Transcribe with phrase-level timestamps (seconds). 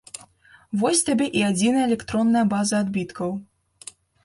[0.83, 3.29] Вось табе і адзіная электронная база адбіткаў!